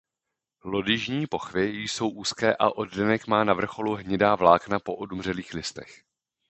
Lodyžní 0.63 1.27
pochvy 1.27 1.67
jsou 1.83 2.09
úzké 2.09 2.55
a 2.55 2.69
oddenek 2.69 3.27
má 3.27 3.43
na 3.43 3.53
vrcholu 3.53 3.95
hnědá 3.95 4.35
vlákna 4.35 4.79
po 4.79 4.95
odumřelých 4.95 5.53
listech. 5.53 6.01